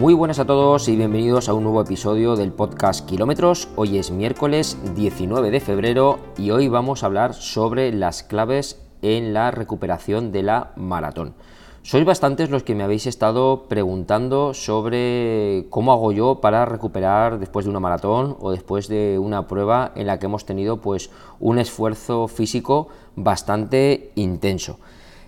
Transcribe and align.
Muy 0.00 0.14
buenas 0.14 0.38
a 0.38 0.46
todos 0.46 0.88
y 0.88 0.96
bienvenidos 0.96 1.50
a 1.50 1.52
un 1.52 1.62
nuevo 1.62 1.82
episodio 1.82 2.34
del 2.34 2.52
podcast 2.52 3.04
Kilómetros. 3.06 3.68
Hoy 3.76 3.98
es 3.98 4.10
miércoles 4.10 4.78
19 4.96 5.50
de 5.50 5.60
febrero 5.60 6.20
y 6.38 6.52
hoy 6.52 6.68
vamos 6.68 7.02
a 7.02 7.06
hablar 7.06 7.34
sobre 7.34 7.92
las 7.92 8.22
claves 8.22 8.80
en 9.02 9.34
la 9.34 9.50
recuperación 9.50 10.32
de 10.32 10.42
la 10.42 10.72
maratón. 10.74 11.34
Sois 11.82 12.06
bastantes 12.06 12.48
los 12.48 12.62
que 12.62 12.74
me 12.74 12.82
habéis 12.82 13.06
estado 13.06 13.68
preguntando 13.68 14.54
sobre 14.54 15.66
cómo 15.68 15.92
hago 15.92 16.12
yo 16.12 16.40
para 16.40 16.64
recuperar 16.64 17.38
después 17.38 17.66
de 17.66 17.70
una 17.70 17.80
maratón 17.80 18.38
o 18.40 18.52
después 18.52 18.88
de 18.88 19.18
una 19.18 19.46
prueba 19.46 19.92
en 19.96 20.06
la 20.06 20.18
que 20.18 20.24
hemos 20.24 20.46
tenido 20.46 20.80
pues 20.80 21.10
un 21.40 21.58
esfuerzo 21.58 22.26
físico 22.26 22.88
bastante 23.16 24.12
intenso. 24.14 24.78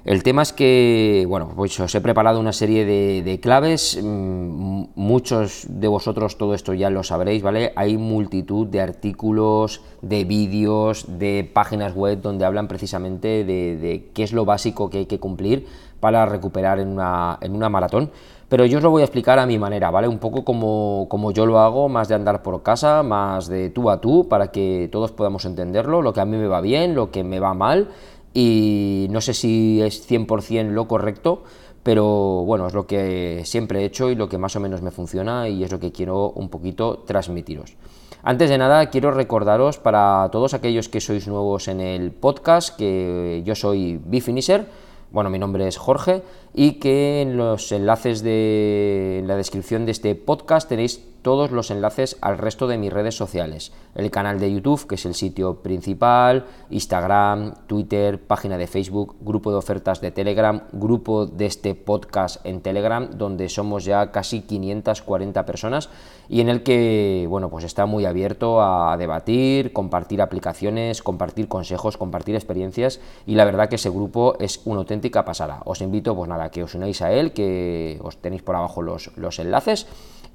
El 0.04 0.24
tema 0.24 0.42
es 0.42 0.52
que, 0.52 1.24
bueno, 1.28 1.52
pues 1.54 1.78
os 1.78 1.94
he 1.94 2.00
preparado 2.00 2.40
una 2.40 2.52
serie 2.52 2.84
de, 2.84 3.40
claves, 3.40 4.00
mm, 4.02 4.84
muchos 4.96 5.64
de 5.68 5.86
vosotros 5.86 6.36
todo 6.36 6.54
esto 6.54 6.74
ya 6.74 6.90
lo 6.90 7.04
sabréis, 7.04 7.42
¿vale? 7.42 7.72
Hay 7.76 7.96
multitud 7.96 8.66
de 8.66 8.80
artículos, 8.80 9.80
de 10.00 10.24
vídeos, 10.24 11.04
de 11.20 11.48
páginas 11.52 11.94
web 11.94 12.20
donde 12.20 12.44
hablan 12.44 12.66
precisamente 12.66 13.44
de, 13.44 14.10
qué 14.12 14.24
es 14.24 14.32
lo 14.32 14.44
básico 14.44 14.90
que 14.90 14.98
hay 14.98 15.06
que 15.06 15.20
cumplir 15.20 15.68
para 16.00 16.26
recuperar 16.26 16.80
en 16.80 16.88
una, 16.88 17.38
en 17.40 17.54
una 17.54 17.68
maratón 17.68 18.10
pero 18.52 18.66
yo 18.66 18.76
os 18.76 18.84
lo 18.84 18.90
voy 18.90 19.00
a 19.00 19.06
explicar 19.06 19.38
a 19.38 19.46
mi 19.46 19.58
manera, 19.58 19.90
¿vale? 19.90 20.08
Un 20.08 20.18
poco 20.18 20.44
como, 20.44 21.06
como, 21.08 21.30
yo 21.30 21.46
lo 21.46 21.58
hago, 21.58 21.88
más 21.88 22.08
de 22.08 22.16
andar 22.16 22.42
por 22.42 22.62
casa, 22.62 23.02
más 23.02 23.48
de 23.48 23.70
tú 23.70 23.88
a 23.88 23.98
tú, 23.98 24.28
para 24.28 24.48
que 24.48 24.90
todos 24.92 25.10
podamos 25.10 25.46
entenderlo, 25.46 26.02
lo 26.02 26.12
que 26.12 26.20
a 26.20 26.26
mí 26.26 26.36
me 26.36 26.48
va 26.48 26.60
bien, 26.60 26.94
lo 26.94 27.10
que 27.10 27.24
me 27.24 27.40
va 27.40 27.54
mal, 27.54 27.88
y 28.34 29.06
no 29.10 29.20
sé 29.20 29.34
si 29.34 29.80
es 29.82 30.08
100% 30.08 30.70
lo 30.70 30.88
correcto, 30.88 31.42
pero 31.82 32.44
bueno, 32.44 32.66
es 32.66 32.74
lo 32.74 32.86
que 32.86 33.42
siempre 33.44 33.80
he 33.80 33.84
hecho 33.84 34.10
y 34.10 34.14
lo 34.14 34.28
que 34.28 34.38
más 34.38 34.54
o 34.56 34.60
menos 34.60 34.82
me 34.82 34.90
funciona 34.90 35.48
y 35.48 35.64
es 35.64 35.72
lo 35.72 35.80
que 35.80 35.92
quiero 35.92 36.30
un 36.30 36.48
poquito 36.48 36.98
transmitiros. 37.06 37.76
Antes 38.22 38.50
de 38.50 38.58
nada, 38.58 38.86
quiero 38.86 39.10
recordaros 39.10 39.78
para 39.78 40.28
todos 40.30 40.54
aquellos 40.54 40.88
que 40.88 41.00
sois 41.00 41.26
nuevos 41.26 41.66
en 41.66 41.80
el 41.80 42.12
podcast 42.12 42.76
que 42.76 43.42
yo 43.44 43.56
soy 43.56 44.00
Bifinisher, 44.04 44.66
bueno, 45.10 45.28
mi 45.28 45.38
nombre 45.38 45.68
es 45.68 45.76
Jorge 45.76 46.22
y 46.54 46.74
que 46.74 47.20
en 47.20 47.36
los 47.36 47.70
enlaces 47.70 48.22
de 48.22 49.18
en 49.18 49.28
la 49.28 49.36
descripción 49.36 49.84
de 49.84 49.92
este 49.92 50.14
podcast 50.14 50.68
tenéis 50.68 51.04
todos 51.22 51.52
los 51.52 51.70
enlaces 51.70 52.18
al 52.20 52.38
resto 52.38 52.66
de 52.66 52.78
mis 52.78 52.92
redes 52.92 53.16
sociales. 53.16 53.72
El 53.94 54.10
canal 54.10 54.38
de 54.38 54.52
YouTube, 54.52 54.86
que 54.86 54.96
es 54.96 55.06
el 55.06 55.14
sitio 55.14 55.62
principal, 55.62 56.46
Instagram, 56.70 57.54
Twitter, 57.66 58.20
página 58.20 58.58
de 58.58 58.66
Facebook, 58.66 59.16
grupo 59.20 59.50
de 59.50 59.56
ofertas 59.56 60.00
de 60.00 60.10
Telegram, 60.10 60.62
grupo 60.72 61.26
de 61.26 61.46
este 61.46 61.74
podcast 61.74 62.44
en 62.44 62.60
Telegram, 62.60 63.08
donde 63.12 63.48
somos 63.48 63.84
ya 63.84 64.10
casi 64.10 64.42
540 64.42 65.46
personas 65.46 65.88
y 66.28 66.40
en 66.40 66.48
el 66.48 66.62
que, 66.62 67.26
bueno, 67.28 67.50
pues 67.50 67.64
está 67.64 67.86
muy 67.86 68.04
abierto 68.04 68.62
a 68.62 68.96
debatir, 68.96 69.72
compartir 69.72 70.22
aplicaciones, 70.22 71.02
compartir 71.02 71.48
consejos, 71.48 71.96
compartir 71.96 72.34
experiencias 72.34 73.00
y 73.26 73.34
la 73.34 73.44
verdad 73.44 73.68
que 73.68 73.76
ese 73.76 73.90
grupo 73.90 74.36
es 74.40 74.60
una 74.64 74.80
auténtica 74.80 75.24
pasada. 75.24 75.60
Os 75.64 75.80
invito, 75.80 76.16
pues 76.16 76.28
nada, 76.28 76.50
que 76.50 76.62
os 76.62 76.74
unáis 76.74 77.02
a 77.02 77.12
él, 77.12 77.32
que 77.32 78.00
os 78.02 78.16
tenéis 78.16 78.42
por 78.42 78.56
abajo 78.56 78.82
los, 78.82 79.16
los 79.16 79.38
enlaces 79.38 79.86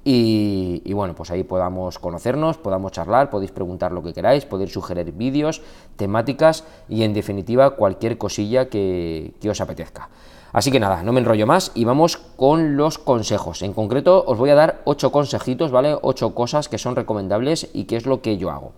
y, 0.10 0.94
bueno, 0.94 1.14
pues 1.16 1.32
ahí 1.32 1.44
podamos 1.44 2.00
conocernos, 2.00 2.58
podamos 2.58 2.94
charlar, 2.94 3.30
podéis 3.30 3.52
preguntar 3.52 3.92
lo 3.92 4.02
que 4.02 4.14
queráis, 4.14 4.46
podéis 4.46 4.72
sugerir 4.72 5.12
vídeos, 5.12 5.62
temáticas 5.98 6.64
y 6.88 7.04
en 7.04 7.14
definitiva 7.14 7.72
cualquier 7.72 8.18
cosilla 8.18 8.70
que, 8.70 9.34
os 9.50 9.60
apetezca. 9.60 10.08
Así 10.54 10.72
que 10.72 10.80
nada, 10.80 11.04
no 11.04 11.12
me 11.12 11.20
enrollo 11.20 11.46
más 11.46 11.74
y 11.76 11.84
vamos 11.84 12.16
con 12.16 12.78
los 12.78 13.00
consejos. 13.00 13.62
En 13.64 13.74
concreto 13.74 14.24
os 14.26 14.38
voy 14.38 14.50
a 14.50 14.56
dar 14.56 14.82
ocho 14.86 15.12
consejitos, 15.12 15.72
¿vale? 15.72 15.98
Ocho 16.02 16.34
cosas 16.34 16.70
que 16.70 16.78
son 16.78 16.96
recomendables 16.96 17.70
y 17.74 17.84
qué 17.84 17.98
es 17.98 18.06
lo 18.06 18.22
que 18.22 18.38
yo 18.38 18.50
hago. 18.50 18.72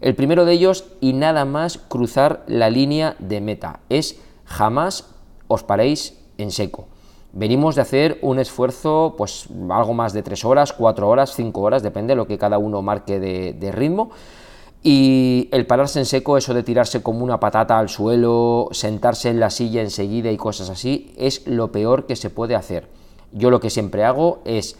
El 0.00 0.16
primero 0.16 0.44
de 0.44 0.54
ellos, 0.54 0.86
y 1.00 1.12
nada 1.12 1.44
más 1.44 1.78
cruzar 1.78 2.42
la 2.48 2.70
línea 2.70 3.14
de 3.20 3.40
meta, 3.40 3.78
es 3.88 4.18
jamás 4.46 5.06
os 5.46 5.62
paréis 5.62 6.18
en 6.38 6.50
seco. 6.50 6.88
Venimos 7.34 7.76
de 7.76 7.80
hacer 7.80 8.18
un 8.20 8.38
esfuerzo, 8.38 9.14
pues 9.16 9.46
algo 9.70 9.94
más 9.94 10.12
de 10.12 10.22
3 10.22 10.44
horas, 10.44 10.74
4 10.74 11.08
horas, 11.08 11.34
5 11.34 11.60
horas, 11.62 11.82
depende 11.82 12.12
de 12.12 12.16
lo 12.16 12.26
que 12.26 12.36
cada 12.36 12.58
uno 12.58 12.82
marque 12.82 13.18
de, 13.18 13.72
ritmo. 13.72 14.10
Y 14.82 15.48
el 15.52 15.66
pararse 15.66 15.98
en 15.98 16.04
seco, 16.04 16.36
eso 16.36 16.52
de 16.52 16.62
tirarse 16.62 17.02
como 17.02 17.24
una 17.24 17.40
patata 17.40 17.78
al 17.78 17.88
suelo, 17.88 18.68
sentarse 18.72 19.30
en 19.30 19.40
la 19.40 19.48
silla 19.48 19.80
enseguida 19.80 20.30
y 20.30 20.36
cosas 20.36 20.68
así, 20.68 21.14
es 21.16 21.46
lo 21.46 21.72
peor 21.72 22.04
que 22.06 22.16
se 22.16 22.28
puede 22.28 22.54
hacer. 22.54 22.88
Yo 23.32 23.50
lo 23.50 23.60
que 23.60 23.70
siempre 23.70 24.04
hago 24.04 24.40
es 24.44 24.76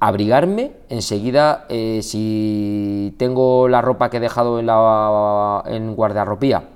abrigarme 0.00 0.72
enseguida, 0.88 1.66
eh, 1.68 2.00
si 2.02 3.14
tengo 3.18 3.68
la 3.68 3.82
ropa 3.82 4.10
que 4.10 4.16
he 4.16 4.20
dejado 4.20 4.58
en, 4.58 4.66
la, 4.66 5.62
guardarropía, 5.94 6.70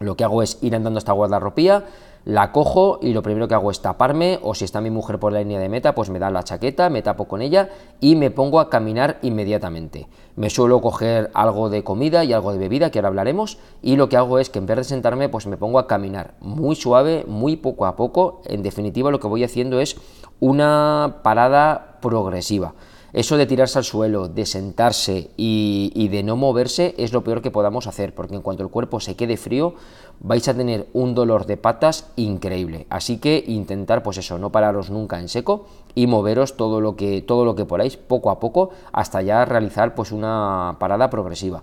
lo 0.00 0.16
que 0.16 0.24
hago 0.24 0.42
es 0.42 0.58
ir 0.62 0.74
andando 0.74 0.98
hasta 0.98 1.12
guardarropía, 1.12 1.84
la 2.26 2.50
cojo 2.50 2.98
y 3.00 3.12
lo 3.12 3.22
primero 3.22 3.46
que 3.46 3.54
hago 3.54 3.70
es 3.70 3.80
taparme 3.80 4.40
o 4.42 4.52
si 4.52 4.64
está 4.64 4.80
mi 4.80 4.90
mujer 4.90 5.20
por 5.20 5.32
la 5.32 5.38
línea 5.38 5.60
de 5.60 5.68
meta 5.68 5.94
pues 5.94 6.10
me 6.10 6.18
da 6.18 6.28
la 6.28 6.42
chaqueta, 6.42 6.90
me 6.90 7.00
tapo 7.00 7.26
con 7.26 7.40
ella 7.40 7.68
y 8.00 8.16
me 8.16 8.32
pongo 8.32 8.58
a 8.58 8.68
caminar 8.68 9.18
inmediatamente. 9.22 10.08
Me 10.34 10.50
suelo 10.50 10.80
coger 10.80 11.30
algo 11.34 11.70
de 11.70 11.84
comida 11.84 12.24
y 12.24 12.32
algo 12.32 12.52
de 12.52 12.58
bebida 12.58 12.90
que 12.90 12.98
ahora 12.98 13.08
hablaremos 13.08 13.58
y 13.80 13.94
lo 13.94 14.08
que 14.08 14.16
hago 14.16 14.40
es 14.40 14.50
que 14.50 14.58
en 14.58 14.66
vez 14.66 14.76
de 14.78 14.84
sentarme 14.84 15.28
pues 15.28 15.46
me 15.46 15.56
pongo 15.56 15.78
a 15.78 15.86
caminar 15.86 16.34
muy 16.40 16.74
suave, 16.74 17.24
muy 17.28 17.54
poco 17.54 17.86
a 17.86 17.94
poco, 17.94 18.42
en 18.46 18.64
definitiva 18.64 19.12
lo 19.12 19.20
que 19.20 19.28
voy 19.28 19.44
haciendo 19.44 19.78
es 19.78 19.96
una 20.40 21.20
parada 21.22 21.98
progresiva. 22.02 22.74
Eso 23.16 23.38
de 23.38 23.46
tirarse 23.46 23.78
al 23.78 23.84
suelo, 23.84 24.28
de 24.28 24.44
sentarse 24.44 25.30
y, 25.38 26.08
de 26.08 26.22
no 26.22 26.36
moverse 26.36 26.94
es 26.98 27.14
lo 27.14 27.24
peor 27.24 27.40
que 27.40 27.50
podamos 27.50 27.86
hacer, 27.86 28.14
porque 28.14 28.34
en 28.34 28.42
cuanto 28.42 28.62
el 28.62 28.68
cuerpo 28.68 29.00
se 29.00 29.16
quede 29.16 29.38
frío, 29.38 29.72
vais 30.20 30.46
a 30.48 30.54
tener 30.54 30.86
un 30.92 31.14
dolor 31.14 31.46
de 31.46 31.56
patas 31.56 32.10
increíble. 32.16 32.86
Así 32.90 33.16
que 33.16 33.42
intentar, 33.46 34.02
pues 34.02 34.18
eso, 34.18 34.36
no 34.36 34.52
pararos 34.52 34.90
nunca 34.90 35.18
en 35.18 35.30
seco 35.30 35.64
y 35.94 36.06
moveros 36.06 36.58
todo 36.58 36.82
lo 36.82 36.94
que, 36.94 37.22
todo 37.22 37.46
lo 37.46 37.54
que 37.54 37.64
podáis, 37.64 37.96
poco 37.96 38.28
a 38.28 38.38
poco, 38.38 38.68
hasta 38.92 39.22
ya 39.22 39.46
realizar 39.46 39.94
pues 39.94 40.12
una 40.12 40.76
parada 40.78 41.08
progresiva. 41.08 41.62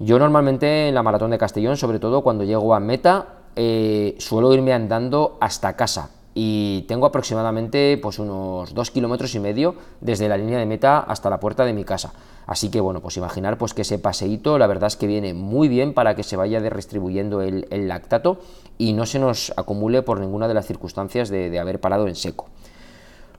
Yo 0.00 0.18
normalmente 0.18 0.88
en 0.88 0.94
la 0.94 1.02
maratón 1.02 1.30
de 1.30 1.38
Castellón, 1.38 1.78
sobre 1.78 1.98
todo 1.98 2.20
cuando 2.20 2.44
llego 2.44 2.74
a 2.74 2.80
meta, 2.80 3.38
eh, 3.56 4.16
suelo 4.18 4.52
irme 4.52 4.74
andando 4.74 5.38
hasta 5.40 5.76
casa 5.76 6.10
y 6.34 6.82
tengo 6.82 7.06
aproximadamente 7.06 7.98
pues 8.00 8.18
unos 8.18 8.74
dos 8.74 8.90
kilómetros 8.90 9.34
y 9.34 9.40
medio 9.40 9.74
desde 10.00 10.28
la 10.28 10.36
línea 10.36 10.58
de 10.58 10.66
meta 10.66 11.00
hasta 11.00 11.30
la 11.30 11.40
puerta 11.40 11.64
de 11.64 11.72
mi 11.72 11.84
casa. 11.84 12.12
Así 12.46 12.70
que 12.70 12.80
bueno, 12.80 13.00
pues 13.00 13.16
imaginar 13.16 13.58
pues 13.58 13.74
que 13.74 13.82
ese 13.82 13.98
paseíto 13.98 14.58
la 14.58 14.66
verdad 14.66 14.88
es 14.88 14.96
que 14.96 15.06
viene 15.06 15.34
muy 15.34 15.68
bien 15.68 15.94
para 15.94 16.14
que 16.14 16.22
se 16.22 16.36
vaya 16.36 16.60
redistribuyendo 16.60 17.42
el, 17.42 17.66
lactato 17.88 18.38
y 18.78 18.92
no 18.92 19.06
se 19.06 19.18
nos 19.18 19.52
acumule 19.56 20.02
por 20.02 20.20
ninguna 20.20 20.48
de 20.48 20.54
las 20.54 20.66
circunstancias 20.66 21.28
de 21.28 21.58
haber 21.58 21.80
parado 21.80 22.08
en 22.08 22.14
seco. 22.14 22.46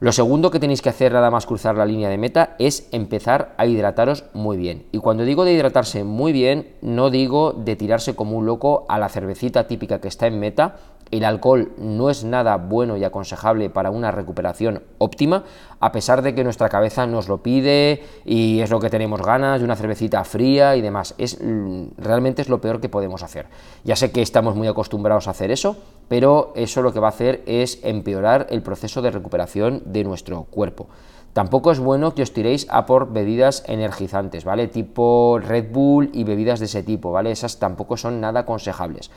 Lo 0.02 0.12
segundo 0.12 0.50
que 0.50 0.60
tenéis 0.60 0.82
que 0.82 0.90
hacer 0.90 1.14
nada 1.14 1.30
más 1.30 1.46
cruzar 1.46 1.78
la 1.78 1.86
línea 1.86 2.10
de 2.10 2.18
meta 2.18 2.56
es 2.58 2.88
empezar 2.92 3.54
a 3.58 3.68
hidrataros 3.68 4.24
muy 4.34 4.58
bien. 4.58 4.88
Y 4.92 4.98
cuando 4.98 5.26
digo 5.26 5.46
de 5.46 5.54
hidratarse 5.54 6.04
muy 6.04 6.32
bien, 6.32 6.74
no 6.82 7.12
digo 7.12 7.54
de 7.54 7.76
tirarse 7.76 8.16
como 8.16 8.36
un 8.36 8.48
loco 8.48 8.88
a 8.90 8.98
la 8.98 9.10
cervecita 9.10 9.68
típica 9.68 10.02
que 10.02 10.08
está 10.08 10.26
en 10.26 10.40
meta 10.40 10.78
el 11.12 11.26
alcohol 11.26 11.74
no 11.78 12.10
es 12.10 12.24
nada 12.24 12.58
bueno 12.58 12.98
y 12.98 13.04
aconsejable 13.04 13.70
para 13.70 13.92
una 13.92 14.12
recuperación 14.12 14.84
óptima, 14.98 15.44
a 15.80 15.92
pesar 15.92 16.22
de 16.22 16.34
que 16.34 16.44
nuestra 16.44 16.70
cabeza 16.70 17.06
nos 17.06 17.28
lo 17.28 17.44
pide 17.44 18.04
y 18.26 18.62
es 18.62 18.70
lo 18.70 18.80
que 18.80 18.90
tenemos 18.90 19.22
ganas 19.22 19.60
de 19.60 19.66
una 19.66 19.76
cervecita 19.76 20.24
fría 20.24 20.76
y 20.76 20.82
demás. 20.82 21.14
Es, 21.18 21.40
mm, 21.42 21.98
realmente 21.98 22.42
es 22.42 22.50
lo 22.50 22.62
peor 22.62 22.80
que 22.80 22.90
podemos 22.90 23.24
hacer. 23.24 23.48
Ya 23.84 23.96
sé 23.96 24.12
que 24.12 24.22
estamos 24.22 24.56
muy 24.56 24.68
acostumbrados 24.68 25.28
a 25.28 25.32
hacer 25.32 25.52
eso, 25.52 25.76
pero 26.08 26.54
eso 26.56 26.82
lo 26.82 26.94
que 26.94 27.00
va 27.00 27.08
a 27.08 27.12
hacer 27.12 27.44
es 27.46 27.80
empeorar 27.84 28.48
el 28.50 28.62
proceso 28.62 29.02
de 29.02 29.12
recuperación 29.12 29.84
de 29.86 30.04
nuestro 30.04 30.44
cuerpo. 30.44 30.88
Tampoco 31.34 31.72
es 31.72 31.80
bueno 31.80 32.14
que 32.14 32.24
os 32.24 32.34
tiréis 32.34 32.68
a 32.70 32.86
por 32.86 33.14
bebidas 33.14 33.64
energizantes, 33.68 34.44
¿vale? 34.44 34.68
Tipo 34.68 35.40
Red 35.40 35.72
Bull 35.72 36.10
y 36.14 36.26
bebidas 36.26 36.60
de 36.60 36.66
ese 36.66 36.84
tipo, 36.84 37.12
¿vale? 37.12 37.32
Esas 37.32 37.58
tampoco 37.58 37.96
son 37.96 38.20
nada 38.20 38.42
aconsejables. 38.42 39.12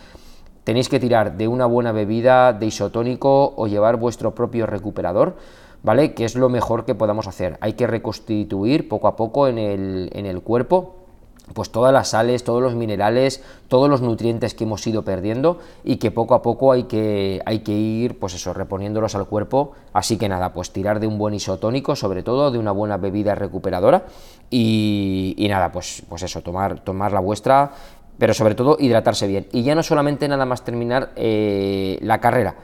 Tenéis 0.64 0.88
que 0.88 0.98
tirar 0.98 1.36
de 1.36 1.46
una 1.46 1.66
buena 1.66 1.92
bebida, 1.92 2.52
de 2.52 2.66
isotónico 2.66 3.54
o 3.56 3.66
llevar 3.66 3.96
vuestro 3.96 4.34
propio 4.34 4.66
recuperador, 4.66 5.36
¿vale? 5.82 6.14
Que 6.14 6.24
es 6.24 6.34
lo 6.34 6.48
mejor 6.48 6.84
que 6.84 6.94
podamos 6.94 7.26
hacer. 7.28 7.58
Hay 7.60 7.74
que 7.74 7.86
reconstituir 7.86 8.88
poco 8.88 9.08
a 9.08 9.16
poco 9.16 9.46
en 9.46 9.58
el, 9.58 10.10
en 10.12 10.26
el 10.26 10.40
cuerpo 10.40 11.04
pues 11.52 11.70
todas 11.70 11.92
las 11.92 12.08
sales, 12.08 12.42
todos 12.42 12.62
los 12.62 12.74
minerales, 12.74 13.42
todos 13.68 13.90
los 13.90 14.00
nutrientes 14.00 14.54
que 14.54 14.64
hemos 14.64 14.86
ido 14.86 15.02
perdiendo 15.02 15.58
y 15.82 15.96
que 15.96 16.10
poco 16.10 16.34
a 16.34 16.40
poco 16.40 16.72
hay 16.72 16.84
que, 16.84 17.42
hay 17.44 17.58
que 17.58 17.72
ir, 17.72 18.18
pues 18.18 18.34
eso, 18.34 18.54
reponiéndolos 18.54 19.14
al 19.14 19.26
cuerpo. 19.26 19.72
Así 19.92 20.16
que 20.16 20.28
nada, 20.28 20.54
pues 20.54 20.70
tirar 20.70 21.00
de 21.00 21.06
un 21.06 21.18
buen 21.18 21.34
isotónico, 21.34 21.96
sobre 21.96 22.22
todo 22.22 22.50
de 22.50 22.58
una 22.58 22.72
buena 22.72 22.96
bebida 22.96 23.34
recuperadora 23.34 24.06
y, 24.50 25.34
y 25.36 25.48
nada, 25.48 25.70
pues, 25.70 26.02
pues 26.08 26.22
eso, 26.22 26.40
tomar, 26.40 26.80
tomar 26.80 27.12
la 27.12 27.20
vuestra 27.20 27.72
pero 28.18 28.34
sobre 28.34 28.54
todo 28.54 28.76
hidratarse 28.78 29.26
bien. 29.26 29.46
Y 29.52 29.62
ya 29.62 29.74
no 29.74 29.82
solamente 29.82 30.28
nada 30.28 30.46
más 30.46 30.64
terminar 30.64 31.10
eh, 31.16 31.98
la 32.02 32.20
carrera, 32.20 32.54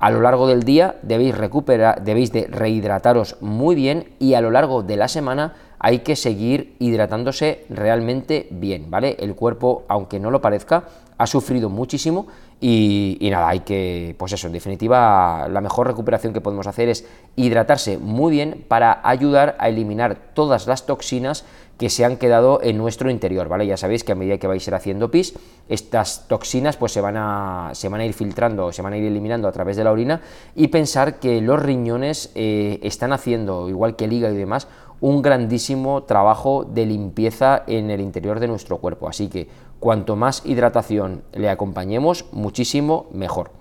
A 0.00 0.10
lo 0.10 0.22
largo 0.22 0.46
del 0.46 0.62
día 0.62 0.96
debéis 1.02 1.36
recuperar, 1.36 2.02
debéis 2.02 2.32
de 2.32 2.46
rehidrataros 2.46 3.36
muy 3.42 3.74
bien 3.74 4.14
y 4.18 4.32
a 4.32 4.40
lo 4.40 4.50
largo 4.50 4.82
de 4.82 4.96
la 4.96 5.08
semana 5.08 5.52
hay 5.78 5.98
que 5.98 6.16
seguir 6.16 6.74
hidratándose 6.78 7.66
realmente 7.68 8.48
bien, 8.50 8.90
¿vale? 8.90 9.16
El 9.18 9.34
cuerpo, 9.34 9.84
aunque 9.88 10.18
no 10.18 10.30
lo 10.30 10.40
parezca, 10.40 10.84
ha 11.18 11.26
sufrido 11.26 11.68
muchísimo 11.68 12.28
y, 12.62 13.28
nada, 13.30 13.48
hay 13.48 13.60
que, 13.60 14.14
pues 14.18 14.32
eso, 14.32 14.46
en 14.46 14.54
definitiva, 14.54 15.48
la 15.48 15.60
mejor 15.60 15.86
recuperación 15.86 16.32
que 16.32 16.40
podemos 16.40 16.66
hacer 16.66 16.88
es 16.88 17.06
hidratarse 17.36 17.98
muy 17.98 18.30
bien 18.30 18.64
para 18.68 19.00
ayudar 19.02 19.56
a 19.58 19.68
eliminar 19.68 20.16
todas 20.34 20.66
las 20.66 20.86
toxinas 20.86 21.44
que 21.80 21.88
se 21.88 22.04
han 22.04 22.18
quedado 22.18 22.60
en 22.62 22.76
nuestro 22.76 23.10
interior, 23.10 23.48
¿vale? 23.48 23.66
Ya 23.66 23.78
sabéis 23.78 24.04
que 24.04 24.12
a 24.12 24.14
medida 24.14 24.36
que 24.36 24.46
vais 24.46 24.68
a 24.68 24.70
ir 24.70 24.74
haciendo 24.74 25.10
pis, 25.10 25.32
estas 25.66 26.28
toxinas 26.28 26.76
pues 26.76 26.92
se 26.92 27.00
van 27.00 27.16
a, 27.16 27.70
se 27.72 27.88
van 27.88 28.02
a 28.02 28.04
ir 28.04 28.12
filtrando, 28.12 28.70
se 28.70 28.82
van 28.82 28.92
a 28.92 28.98
ir 28.98 29.04
eliminando 29.04 29.48
a 29.48 29.52
través 29.52 29.78
de 29.78 29.84
la 29.84 29.90
orina 29.90 30.20
y 30.54 30.68
pensar 30.68 31.18
que 31.18 31.40
los 31.40 31.58
riñones 31.58 32.32
eh, 32.34 32.80
están 32.82 33.14
haciendo, 33.14 33.70
igual 33.70 33.96
que 33.96 34.04
el 34.04 34.12
hígado 34.12 34.34
y 34.34 34.36
demás, 34.36 34.68
un 35.00 35.22
grandísimo 35.22 36.02
trabajo 36.02 36.66
de 36.70 36.84
limpieza 36.84 37.62
en 37.66 37.90
el 37.90 38.02
interior 38.02 38.40
de 38.40 38.48
nuestro 38.48 38.76
cuerpo. 38.76 39.08
Así 39.08 39.28
que 39.30 39.48
cuanto 39.78 40.16
más 40.16 40.42
hidratación 40.44 41.22
le 41.32 41.48
acompañemos, 41.48 42.26
muchísimo 42.30 43.06
mejor. 43.10 43.52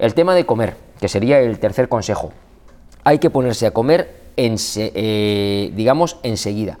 El 0.00 0.14
tema 0.14 0.34
de 0.34 0.44
comer, 0.44 0.74
que 0.98 1.06
sería 1.06 1.38
el 1.38 1.60
tercer 1.60 1.88
consejo. 1.88 2.32
Hay 3.04 3.20
que 3.20 3.30
ponerse 3.30 3.68
a 3.68 3.70
comer, 3.70 4.18
en, 4.36 4.56
eh, 4.76 5.70
digamos, 5.76 6.18
enseguida 6.24 6.80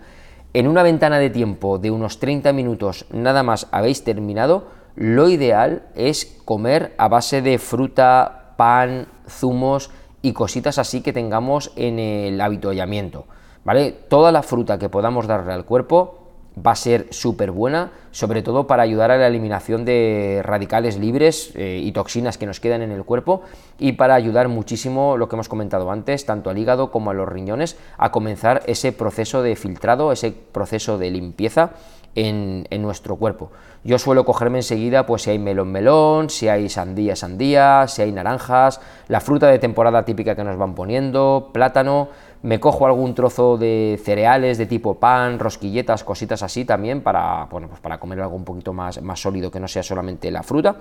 en 0.52 0.66
una 0.66 0.82
ventana 0.82 1.18
de 1.18 1.30
tiempo 1.30 1.78
de 1.78 1.90
unos 1.90 2.18
30 2.18 2.52
minutos 2.52 3.06
nada 3.12 3.42
más 3.42 3.68
habéis 3.70 4.04
terminado, 4.04 4.68
lo 4.96 5.28
ideal 5.28 5.84
es 5.94 6.40
comer 6.44 6.94
a 6.98 7.08
base 7.08 7.42
de 7.42 7.58
fruta, 7.58 8.54
pan, 8.56 9.06
zumos 9.28 9.90
y 10.22 10.32
cositas 10.32 10.78
así 10.78 11.00
que 11.00 11.12
tengamos 11.12 11.72
en 11.76 11.98
el 11.98 12.40
habituallamiento. 12.40 13.26
¿Vale? 13.64 13.92
Toda 13.92 14.32
la 14.32 14.42
fruta 14.42 14.78
que 14.78 14.88
podamos 14.88 15.26
darle 15.26 15.52
al 15.52 15.64
cuerpo 15.64 16.19
va 16.56 16.72
a 16.72 16.76
ser 16.76 17.06
súper 17.10 17.50
buena, 17.50 17.92
sobre 18.10 18.42
todo 18.42 18.66
para 18.66 18.82
ayudar 18.82 19.10
a 19.10 19.16
la 19.16 19.28
eliminación 19.28 19.84
de 19.84 20.40
radicales 20.44 20.98
libres 20.98 21.52
eh, 21.54 21.80
y 21.82 21.92
toxinas 21.92 22.38
que 22.38 22.46
nos 22.46 22.60
quedan 22.60 22.82
en 22.82 22.90
el 22.90 23.04
cuerpo 23.04 23.42
y 23.78 23.92
para 23.92 24.14
ayudar 24.14 24.48
muchísimo, 24.48 25.16
lo 25.16 25.28
que 25.28 25.36
hemos 25.36 25.48
comentado 25.48 25.90
antes, 25.90 26.26
tanto 26.26 26.50
al 26.50 26.58
hígado 26.58 26.90
como 26.90 27.10
a 27.10 27.14
los 27.14 27.28
riñones, 27.28 27.76
a 27.98 28.10
comenzar 28.10 28.62
ese 28.66 28.92
proceso 28.92 29.42
de 29.42 29.56
filtrado, 29.56 30.12
ese 30.12 30.32
proceso 30.32 30.98
de 30.98 31.10
limpieza 31.10 31.72
en, 32.14 32.82
nuestro 32.82 33.16
cuerpo. 33.16 33.50
Yo 33.84 33.98
suelo 33.98 34.24
cogerme 34.24 34.58
enseguida, 34.58 35.06
pues 35.06 35.22
si 35.22 35.30
hay 35.30 35.38
melón, 35.38 35.72
melón, 35.72 36.28
si 36.28 36.48
hay 36.48 36.68
sandía, 36.68 37.16
sandía, 37.16 37.86
si 37.88 38.02
hay 38.02 38.12
naranjas, 38.12 38.80
la 39.08 39.20
fruta 39.20 39.46
de 39.46 39.58
temporada 39.58 40.04
típica 40.04 40.34
que 40.34 40.44
nos 40.44 40.58
van 40.58 40.74
poniendo, 40.74 41.50
plátano, 41.52 42.08
me 42.42 42.58
cojo 42.58 42.86
algún 42.86 43.14
trozo 43.14 43.58
de 43.58 44.00
cereales 44.02 44.56
de 44.56 44.66
tipo 44.66 44.94
pan, 44.94 45.38
rosquilletas, 45.38 46.04
cositas 46.04 46.42
así 46.42 46.64
también 46.64 47.02
para, 47.02 47.46
bueno, 47.50 47.68
pues 47.68 47.80
para 47.80 47.98
comer 47.98 48.20
algo 48.20 48.36
un 48.36 48.44
poquito 48.44 48.72
más, 48.72 49.02
más 49.02 49.20
sólido 49.20 49.50
que 49.50 49.60
no 49.60 49.68
sea 49.68 49.82
solamente 49.82 50.30
la 50.30 50.42
fruta. 50.42 50.76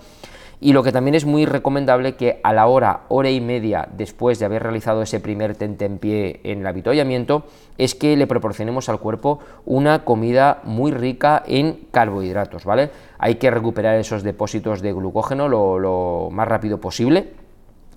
Y 0.61 0.73
lo 0.73 0.83
que 0.83 0.91
también 0.91 1.15
es 1.15 1.25
muy 1.25 1.45
recomendable 1.45 2.15
que 2.15 2.41
a 2.43 2.51
la 2.51 2.67
hora, 2.67 3.01
hora 3.07 3.29
y 3.29 3.39
media 3.39 3.87
después 3.95 4.39
de 4.39 4.45
haber 4.45 4.63
realizado 4.63 5.01
ese 5.01 5.21
primer 5.21 5.55
tente 5.55 5.85
en 5.85 5.99
pie 5.99 6.41
en 6.43 6.59
el 6.59 6.67
avituallamiento, 6.67 7.43
es 7.77 7.95
que 7.95 8.17
le 8.17 8.27
proporcionemos 8.27 8.89
al 8.89 8.99
cuerpo 8.99 9.39
una 9.65 10.03
comida 10.03 10.59
muy 10.63 10.91
rica 10.91 11.43
en 11.47 11.87
carbohidratos, 11.91 12.65
¿vale? 12.65 12.89
Hay 13.19 13.35
que 13.35 13.51
recuperar 13.51 13.95
esos 13.97 14.23
depósitos 14.23 14.81
de 14.81 14.91
glucógeno 14.91 15.47
lo, 15.47 15.79
lo 15.79 16.29
más 16.29 16.47
rápido 16.47 16.79
posible 16.79 17.38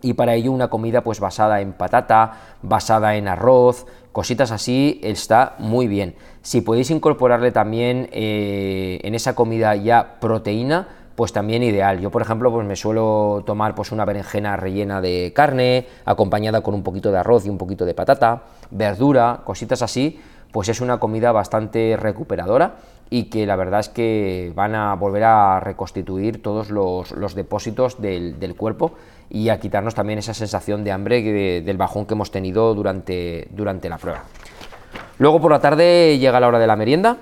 y 0.03 0.13
para 0.15 0.35
ello 0.35 0.53
una 0.53 0.69
comida 0.69 1.03
pues 1.03 1.21
basada 1.21 1.61
en 1.61 1.73
patata, 1.73 2.33
basada 2.61 3.17
en 3.17 3.29
arroz, 3.29 3.87
cositas 4.13 4.51
así 4.51 5.01
está 5.03 5.55
muy 5.59 5.87
bien. 5.87 6.17
Si 6.43 6.61
podéis 6.61 6.91
incorporarle 6.91 7.53
también 7.53 8.09
eh, 8.13 9.01
en 9.03 9.15
esa 9.15 9.35
comida 9.35 9.75
ya 9.77 10.17
proteína, 10.21 10.89
pues 11.15 11.33
también 11.33 11.63
ideal. 11.63 12.01
Yo, 12.01 12.11
por 12.11 12.23
ejemplo, 12.23 12.51
pues 12.51 12.67
me 12.67 12.77
suelo 12.77 13.43
tomar 13.47 13.75
pues 13.75 13.93
una 13.93 14.05
berenjena 14.05 14.57
rellena 14.57 15.01
de 15.01 15.33
carne, 15.35 15.87
acompañada 16.05 16.63
con 16.63 16.75
un 16.75 16.83
poquito 16.83 17.13
de 17.13 17.19
arroz 17.19 17.47
y 17.47 17.49
un 17.49 17.59
poquito 17.59 17.85
de 17.85 17.95
patata, 17.95 18.43
verdura, 18.71 19.43
cositas 19.45 19.83
así, 19.83 20.21
pues 20.53 20.69
es 20.69 20.81
una 20.81 20.99
comida 20.99 21.33
bastante 21.33 21.97
recuperadora 21.99 22.77
y 23.13 23.25
que 23.25 23.47
la 23.47 23.57
verdad 23.57 23.81
es 23.81 23.89
que 23.91 24.53
van 24.55 24.75
a 24.75 24.95
volver 24.95 25.25
a 25.25 25.61
reconstituir 25.61 26.43
todos 26.43 26.71
los, 26.71 27.35
depósitos 27.35 28.01
del, 28.01 28.55
cuerpo 28.57 28.93
y 29.35 29.49
a 29.49 29.59
quitarnos 29.59 29.95
también 29.95 30.19
esa 30.19 30.35
sensación 30.35 30.85
de 30.85 30.93
hambre 30.93 31.63
del 31.63 31.77
bajón 31.79 32.05
que 32.05 32.13
hemos 32.13 32.31
tenido 32.31 32.75
durante, 32.75 33.49
durante 33.51 33.89
la 33.89 33.97
prueba. 33.97 34.25
Luego 35.19 35.41
por 35.41 35.51
la 35.51 35.59
tarde 35.59 36.19
llega 36.19 36.39
la 36.39 36.49
hora 36.49 36.59
de 36.59 36.67
la 36.67 36.77
merienda, 36.77 37.17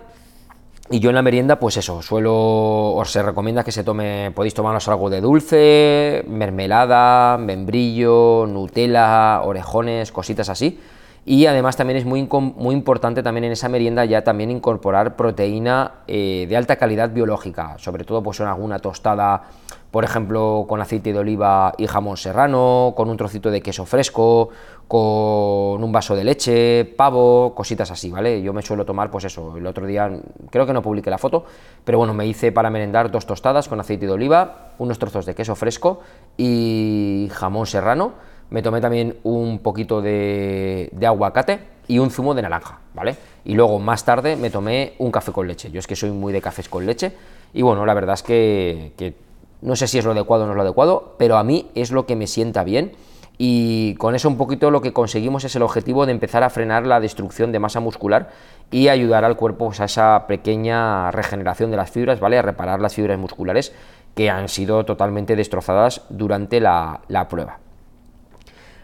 y 0.93 0.99
yo 0.99 1.11
en 1.11 1.15
la 1.15 1.23
merienda, 1.23 1.61
pues 1.61 1.77
eso, 1.77 2.03
suelo, 2.03 2.35
os 2.35 3.13
se 3.13 3.23
recomienda 3.23 3.63
que 3.63 3.71
se 3.71 3.85
tome, 3.85 4.33
podéis 4.35 4.55
tomaros 4.55 4.89
algo 4.89 5.09
de 5.09 5.21
dulce, 5.21 6.25
mermelada, 6.27 7.39
membrillo, 7.39 8.45
Nutella, 8.49 9.43
orejones, 9.45 10.11
cositas 10.11 10.49
así 10.49 10.81
y 11.25 11.47
además 11.47 11.77
también 11.77 11.99
es 11.99 12.05
muy, 12.05 12.27
muy 12.57 12.75
importante 12.75 13.23
también 13.23 13.45
en 13.45 13.53
esa 13.53 13.69
merienda 13.69 14.05
ya 14.05 14.25
también 14.25 14.51
incorporar 14.51 15.17
proteína 15.17 15.93
eh, 16.07 16.47
de 16.49 16.57
alta 16.57 16.77
calidad 16.77 17.11
biológica, 17.11 17.77
sobre 17.79 18.05
todo 18.05 18.23
pues 18.23 18.41
en 18.41 18.47
alguna 18.47 18.79
tostada, 18.79 19.43
por 19.91 20.05
ejemplo, 20.05 20.67
con 20.69 20.81
aceite 20.81 21.13
de 21.13 21.19
oliva 21.19 21.73
y 21.79 21.87
jamón 21.87 22.17
serrano, 22.17 22.95
con 22.97 23.09
un 23.11 23.17
trocito 23.17 23.51
de 23.51 23.61
queso 23.61 23.87
fresco, 23.87 24.51
con 24.87 25.83
un 25.83 25.93
vaso 25.93 26.15
de 26.17 26.25
leche, 26.25 26.85
pavo, 26.85 27.55
cositas 27.55 27.91
así, 27.91 28.11
¿vale? 28.11 28.43
Yo 28.43 28.53
me 28.53 28.63
suelo 28.63 28.85
tomar, 28.85 29.11
pues 29.11 29.25
eso, 29.25 29.57
el 29.57 29.67
otro 29.67 29.87
día, 29.87 30.11
creo 30.51 30.67
que 30.67 30.73
no 30.73 30.83
publiqué 30.83 31.11
la 31.11 31.19
foto, 31.19 31.45
pero 31.85 31.99
bueno, 31.99 32.15
me 32.15 32.27
hice 32.27 32.53
para 32.53 32.71
merendar 32.71 33.11
dos 33.11 33.27
tostadas 33.27 33.69
con 33.69 33.81
aceite 33.81 34.07
de 34.07 34.13
oliva, 34.13 34.71
unos 34.79 34.99
trozos 34.99 35.27
de 35.27 35.35
queso 35.35 35.55
fresco 35.55 36.01
y 36.37 37.29
jamón 37.33 37.67
serrano, 37.67 38.13
me 38.51 38.63
tomé 38.63 38.81
también 38.81 39.17
un 39.23 39.61
poquito 39.61 40.03
de, 40.03 40.91
aguacate 41.07 41.61
y 41.87 41.99
un 41.99 42.11
zumo 42.11 42.35
de 42.35 42.43
naranja, 42.43 42.81
¿vale? 42.95 43.17
Y 43.45 43.55
luego 43.55 43.79
más 43.79 44.05
tarde 44.05 44.37
me 44.37 44.51
tomé 44.51 44.95
un 44.99 45.11
café 45.11 45.33
con 45.33 45.47
leche. 45.47 45.71
Yo 45.71 45.79
es 45.79 45.87
que 45.87 45.97
soy 45.97 46.11
muy 46.11 46.33
de 46.33 46.41
cafés 46.41 46.69
con 46.69 46.85
leche 46.85 47.13
y 47.55 47.63
bueno, 47.63 47.87
la 47.87 47.95
verdad 47.95 48.15
es 48.15 48.23
que, 48.23 49.15
no 49.63 49.77
sé 49.77 49.87
si 49.87 49.99
es 49.99 50.05
lo 50.05 50.13
adecuado 50.13 50.45
o 50.45 50.47
no 50.47 50.53
es 50.53 50.57
lo 50.57 50.63
adecuado, 50.63 51.15
pero 51.19 51.37
a 51.37 51.45
mí 51.45 51.71
es 51.75 51.93
lo 51.93 52.07
que 52.07 52.17
me 52.17 52.27
sienta 52.27 52.65
bien 52.65 52.93
y 53.39 53.95
con 53.95 54.15
eso 54.15 54.29
un 54.29 54.37
poquito 54.37 54.71
lo 54.71 54.83
que 54.83 54.93
conseguimos 54.93 55.45
es 55.45 55.57
el 55.57 55.63
objetivo 55.63 56.05
de 56.05 56.13
empezar 56.13 56.43
a 56.43 56.51
frenar 56.51 56.87
la 56.87 57.01
destrucción 57.01 57.53
de 57.53 57.59
masa 57.59 57.81
muscular 57.81 58.31
y 58.71 58.89
ayudar 58.89 59.25
al 59.25 59.37
cuerpo 59.37 59.67
pues, 59.67 59.81
a 59.81 59.87
esa 59.87 60.27
pequeña 60.27 61.11
regeneración 61.11 61.71
de 61.71 61.79
las 61.79 61.91
fibras, 61.91 62.21
¿vale? 62.21 62.39
A 62.39 62.43
reparar 62.43 62.81
las 62.81 62.95
fibras 62.95 63.19
musculares 63.19 63.73
que 64.15 64.29
han 64.29 64.49
sido 64.49 64.85
totalmente 64.85 65.37
destrozadas 65.37 66.03
durante 66.11 66.61
la 66.61 67.27
prueba. 67.31 67.61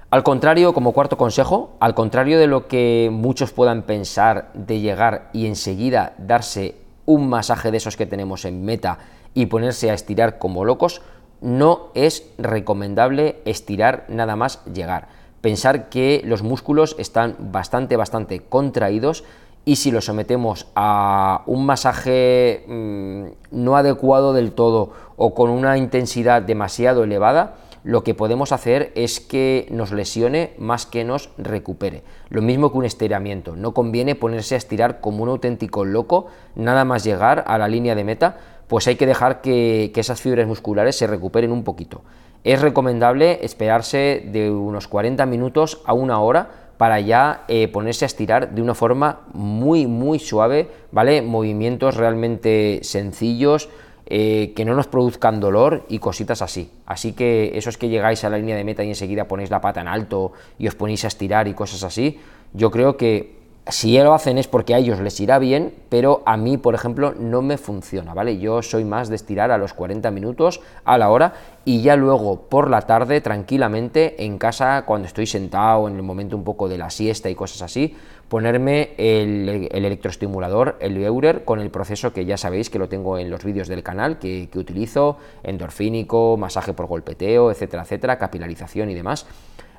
Al 0.08 0.22
contrario, 0.22 0.72
como 0.72 0.92
cuarto 0.92 1.18
consejo, 1.18 1.76
al 1.80 1.94
contrario 1.94 2.38
de 2.38 2.46
lo 2.46 2.68
que 2.68 3.10
muchos 3.12 3.52
puedan 3.52 3.82
pensar 3.82 4.50
de 4.54 4.80
llegar 4.80 5.28
y 5.32 5.46
enseguida 5.46 6.14
darse 6.16 6.76
un 7.06 7.28
masaje 7.28 7.70
de 7.72 7.76
esos 7.76 7.96
que 7.96 8.06
tenemos 8.06 8.44
en 8.44 8.64
meta 8.64 8.98
y 9.36 9.46
ponerse 9.46 9.90
a 9.90 9.94
estirar 9.94 10.38
como 10.38 10.64
locos, 10.64 11.02
no 11.42 11.90
es 11.94 12.26
recomendable 12.38 13.36
estirar 13.44 14.06
nada 14.08 14.34
más 14.34 14.64
llegar. 14.64 15.08
Pensar 15.42 15.90
que 15.90 16.22
los 16.24 16.42
músculos 16.42 16.96
están 16.98 17.36
bastante, 17.38 17.96
bastante 17.96 18.40
contraídos 18.40 19.24
y 19.66 19.76
si 19.76 19.90
los 19.90 20.06
sometemos 20.06 20.68
a 20.74 21.42
un 21.44 21.66
masaje 21.66 22.64
mm, 22.66 23.24
no 23.50 23.76
adecuado 23.76 24.32
del 24.32 24.52
todo 24.52 24.92
o 25.16 25.34
con 25.34 25.50
una 25.50 25.76
intensidad 25.76 26.40
demasiado 26.40 27.04
elevada, 27.04 27.56
lo 27.84 28.02
que 28.02 28.14
podemos 28.14 28.50
hacer 28.50 28.90
es 28.96 29.20
que 29.20 29.68
nos 29.70 29.92
lesione 29.92 30.54
más 30.58 30.86
que 30.86 31.04
nos 31.04 31.30
recupere. 31.36 32.02
Lo 32.30 32.42
mismo 32.42 32.72
que 32.72 32.78
un 32.78 32.84
estiramiento. 32.84 33.54
No 33.54 33.74
conviene 33.74 34.16
ponerse 34.16 34.54
a 34.56 34.58
estirar 34.58 35.00
como 35.00 35.22
un 35.22 35.28
auténtico 35.28 35.84
loco, 35.84 36.26
nada 36.56 36.84
más 36.84 37.04
llegar 37.04 37.44
a 37.46 37.58
la 37.58 37.68
línea 37.68 37.94
de 37.94 38.02
meta, 38.02 38.38
pues 38.68 38.86
hay 38.86 38.96
que 38.96 39.06
dejar 39.06 39.40
que, 39.40 39.92
esas 39.94 40.20
fibras 40.20 40.46
musculares 40.46 40.96
se 40.96 41.06
recuperen 41.06 41.52
un 41.52 41.64
poquito. 41.64 42.02
Es 42.44 42.60
recomendable 42.60 43.44
esperarse 43.44 44.24
de 44.26 44.50
unos 44.50 44.88
40 44.88 45.26
minutos 45.26 45.82
a 45.84 45.94
una 45.94 46.20
hora 46.20 46.50
para 46.76 47.00
ya 47.00 47.44
eh, 47.48 47.68
ponerse 47.68 48.04
a 48.04 48.06
estirar 48.06 48.54
de 48.54 48.62
una 48.62 48.74
forma 48.74 49.20
muy 49.32 49.86
muy 49.86 50.18
suave, 50.18 50.68
¿vale? 50.92 51.22
Movimientos 51.22 51.96
realmente 51.96 52.80
sencillos, 52.82 53.70
eh, 54.08 54.52
que 54.54 54.64
no 54.64 54.74
nos 54.74 54.86
produzcan 54.86 55.40
dolor 55.40 55.84
y 55.88 55.98
cositas 55.98 56.40
así. 56.40 56.70
Así 56.86 57.12
que 57.12 57.58
eso 57.58 57.70
es 57.70 57.76
que 57.76 57.88
llegáis 57.88 58.22
a 58.22 58.30
la 58.30 58.38
línea 58.38 58.54
de 58.54 58.62
meta 58.62 58.84
y 58.84 58.88
enseguida 58.88 59.26
ponéis 59.26 59.50
la 59.50 59.60
pata 59.60 59.80
en 59.80 59.88
alto 59.88 60.32
y 60.58 60.68
os 60.68 60.76
ponéis 60.76 61.04
a 61.04 61.08
estirar 61.08 61.48
y 61.48 61.54
cosas 61.54 61.82
así, 61.82 62.20
yo 62.52 62.70
creo 62.70 62.96
que 62.96 63.36
si 63.68 63.98
lo 63.98 64.14
hacen 64.14 64.38
es 64.38 64.46
porque 64.46 64.74
a 64.74 64.78
ellos 64.78 65.00
les 65.00 65.18
irá 65.18 65.40
bien, 65.40 65.74
pero 65.88 66.22
a 66.24 66.36
mí, 66.36 66.56
por 66.56 66.76
ejemplo, 66.76 67.14
no 67.18 67.42
me 67.42 67.58
funciona, 67.58 68.14
¿vale? 68.14 68.38
Yo 68.38 68.62
soy 68.62 68.84
más 68.84 69.08
de 69.08 69.16
estirar 69.16 69.50
a 69.50 69.58
los 69.58 69.72
40 69.72 70.08
minutos 70.12 70.60
a 70.84 70.96
la 70.98 71.10
hora 71.10 71.34
y 71.64 71.82
ya 71.82 71.96
luego 71.96 72.42
por 72.42 72.70
la 72.70 72.82
tarde, 72.82 73.20
tranquilamente, 73.20 74.24
en 74.24 74.38
casa, 74.38 74.84
cuando 74.86 75.08
estoy 75.08 75.26
sentado 75.26 75.88
en 75.88 75.96
el 75.96 76.02
momento 76.02 76.36
un 76.36 76.44
poco 76.44 76.68
de 76.68 76.78
la 76.78 76.90
siesta 76.90 77.28
y 77.28 77.34
cosas 77.34 77.62
así, 77.62 77.96
ponerme 78.28 78.90
el, 78.98 79.68
electroestimulador, 79.72 80.76
el 80.78 80.96
Eurer, 81.02 81.44
con 81.44 81.58
el 81.58 81.70
proceso 81.70 82.12
que 82.12 82.24
ya 82.24 82.36
sabéis 82.36 82.70
que 82.70 82.78
lo 82.78 82.88
tengo 82.88 83.18
en 83.18 83.30
los 83.30 83.42
vídeos 83.42 83.66
del 83.66 83.82
canal, 83.82 84.20
que, 84.20 84.48
que 84.48 84.60
utilizo, 84.60 85.16
endorfínico, 85.42 86.36
masaje 86.36 86.72
por 86.72 86.86
golpeteo, 86.86 87.50
etcétera, 87.50 87.82
etcétera, 87.82 88.16
capilarización 88.16 88.90
y 88.90 88.94
demás 88.94 89.26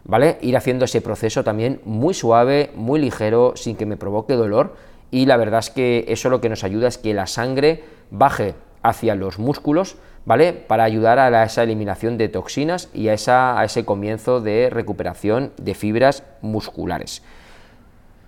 ¿vale? 0.07 0.37
Ir 0.41 0.57
haciendo 0.57 0.85
ese 0.85 1.01
proceso 1.01 1.43
también 1.43 1.81
muy 1.85 2.13
suave, 2.13 2.71
muy 2.75 2.99
ligero, 2.99 3.53
sin 3.55 3.75
que 3.75 3.85
me 3.85 3.97
provoque 3.97 4.33
dolor 4.33 4.75
y 5.11 5.25
la 5.25 5.37
verdad 5.37 5.59
es 5.59 5.69
que 5.69 6.05
eso 6.07 6.29
lo 6.29 6.41
que 6.41 6.49
nos 6.49 6.63
ayuda 6.63 6.87
es 6.87 6.97
que 6.97 7.13
la 7.13 7.27
sangre 7.27 7.83
baje 8.09 8.55
hacia 8.81 9.15
los 9.15 9.37
músculos, 9.37 9.97
¿vale? 10.25 10.53
Para 10.53 10.83
ayudar 10.83 11.19
a, 11.19 11.43
esa 11.43 11.63
eliminación 11.63 12.17
de 12.17 12.29
toxinas 12.29 12.89
y 12.93 13.09
a, 13.09 13.13
esa, 13.13 13.59
a 13.59 13.65
ese 13.65 13.85
comienzo 13.85 14.41
de 14.41 14.69
recuperación 14.69 15.51
de 15.57 15.75
fibras 15.75 16.23
musculares. 16.41 17.21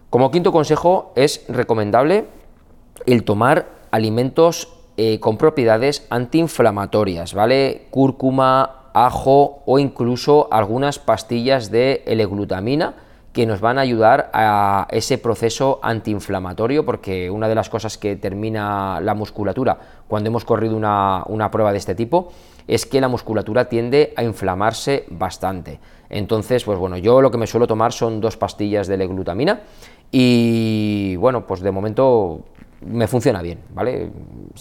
Como 0.09 0.31
quinto 0.31 0.51
consejo 0.51 1.13
es 1.15 1.45
recomendable 1.47 2.25
el 3.05 3.23
tomar 3.23 3.67
alimentos 3.91 4.73
eh, 4.97 5.19
con 5.19 5.37
propiedades 5.37 6.05
antiinflamatorias, 6.09 7.33
¿vale? 7.33 7.87
Cúrcuma, 7.89 8.78
ajo 8.93 9.61
o 9.65 9.79
incluso 9.79 10.47
algunas 10.51 10.99
pastillas 10.99 11.71
de 11.71 12.03
L-glutamina 12.05 12.95
que 13.33 13.45
nos 13.45 13.61
van 13.61 13.77
a 13.77 13.81
ayudar 13.81 14.29
a 14.33 14.87
ese 14.89 15.17
proceso 15.17 15.79
antiinflamatorio, 15.83 16.83
porque 16.83 17.29
una 17.29 17.47
de 17.47 17.55
las 17.55 17.69
cosas 17.69 17.97
que 17.97 18.15
termina 18.15 18.99
la 19.01 19.13
musculatura 19.13 19.77
cuando 20.07 20.29
hemos 20.29 20.45
corrido 20.45 20.75
una, 20.75 21.51
prueba 21.51 21.71
de 21.71 21.77
este 21.77 21.95
tipo 21.95 22.31
es 22.67 22.85
que 22.85 23.01
la 23.01 23.07
musculatura 23.07 23.65
tiende 23.65 24.13
a 24.15 24.23
inflamarse 24.23 25.05
bastante. 25.09 25.79
Entonces, 26.09 26.63
pues 26.63 26.77
bueno, 26.79 26.97
yo 26.97 27.21
lo 27.21 27.29
que 27.29 27.37
me 27.37 27.47
suelo 27.47 27.67
tomar 27.67 27.93
son 27.93 28.19
dos 28.19 28.35
pastillas 28.35 28.87
de 28.87 28.95
L-glutamina 28.95 29.61
y 30.11 31.15
bueno, 31.17 31.45
pues 31.45 31.61
de 31.61 31.71
momento 31.71 32.41
me 32.81 33.07
funciona 33.07 33.41
bien, 33.41 33.59
¿vale? 33.73 34.09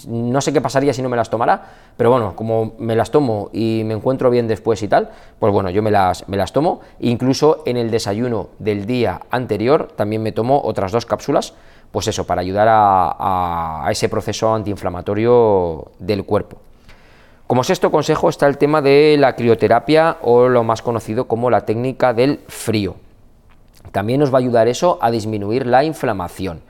No 0.08 0.40
sé 0.40 0.52
qué 0.52 0.60
pasaría 0.60 0.92
si 0.92 1.02
no 1.02 1.08
me 1.08 1.16
las 1.16 1.30
tomara, 1.30 1.62
pero 1.96 2.10
bueno, 2.10 2.34
como 2.34 2.75
me 2.78 2.96
las 2.96 3.10
tomo 3.10 3.50
y 3.52 3.82
me 3.84 3.94
encuentro 3.94 4.30
bien 4.30 4.48
después 4.48 4.82
y 4.82 4.88
tal, 4.88 5.10
pues 5.38 5.52
bueno, 5.52 5.70
yo 5.70 5.82
me 5.82 5.90
las, 5.90 6.28
me 6.28 6.37
las 6.37 6.52
tomo. 6.52 6.80
Incluso 7.00 7.62
en 7.64 7.76
el 7.76 7.90
desayuno 7.90 8.48
del 8.58 8.87
día 8.87 9.20
anterior 9.30 9.88
también 9.94 10.22
me 10.22 10.32
tomo 10.32 10.60
otras 10.64 10.92
dos 10.92 11.06
cápsulas, 11.06 11.54
pues 11.92 12.08
eso, 12.08 12.26
para 12.26 12.40
ayudar 12.40 12.68
a, 12.68 13.87
a 13.87 13.90
ese 13.90 14.08
proceso 14.08 14.52
antiinflamatorio 14.52 15.92
del 15.98 16.25
cuerpo. 16.25 16.58
Como 17.46 17.64
sexto 17.64 17.90
consejo 17.90 18.28
está 18.28 18.46
el 18.46 18.58
tema 18.58 18.82
de 18.82 19.16
la 19.18 19.34
crioterapia 19.34 20.18
o 20.20 20.48
lo 20.48 20.64
más 20.64 20.82
conocido 20.82 21.26
como 21.26 21.48
la 21.48 21.62
técnica 21.62 22.12
del 22.12 22.40
frío. 22.46 22.96
También 23.90 24.20
nos 24.20 24.30
va 24.30 24.37
a 24.37 24.40
ayudar 24.40 24.68
eso 24.68 24.98
a 25.00 25.10
disminuir 25.10 25.66
la 25.66 25.82
inflamación. 25.82 26.60